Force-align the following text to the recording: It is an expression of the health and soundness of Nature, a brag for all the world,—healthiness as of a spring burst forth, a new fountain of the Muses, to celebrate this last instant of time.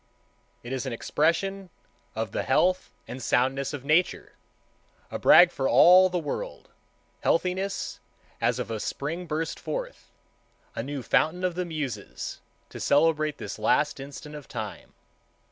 It 0.63 0.73
is 0.73 0.87
an 0.87 0.93
expression 0.93 1.69
of 2.15 2.31
the 2.31 2.41
health 2.41 2.89
and 3.07 3.21
soundness 3.21 3.71
of 3.71 3.85
Nature, 3.85 4.33
a 5.11 5.19
brag 5.19 5.51
for 5.51 5.69
all 5.69 6.09
the 6.09 6.17
world,—healthiness 6.17 7.99
as 8.41 8.57
of 8.57 8.71
a 8.71 8.79
spring 8.79 9.27
burst 9.27 9.59
forth, 9.59 10.09
a 10.75 10.81
new 10.81 11.03
fountain 11.03 11.43
of 11.43 11.53
the 11.53 11.65
Muses, 11.65 12.41
to 12.69 12.79
celebrate 12.79 13.37
this 13.37 13.59
last 13.59 13.99
instant 13.99 14.33
of 14.33 14.47
time. 14.47 14.93